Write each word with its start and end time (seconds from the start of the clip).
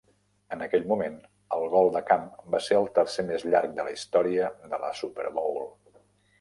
En 0.55 0.61
aquell 0.65 0.87
moment, 0.91 1.17
el 1.57 1.65
gol 1.73 1.91
de 1.97 2.01
camp 2.07 2.25
va 2.55 2.63
ser 2.69 2.79
el 2.79 2.89
tercer 2.97 3.27
més 3.29 3.47
llarg 3.53 3.79
de 3.79 3.87
la 3.91 3.95
història 3.99 4.51
de 4.75 4.83
la 4.87 4.93
Super 5.05 5.31
Bowl. 5.41 5.67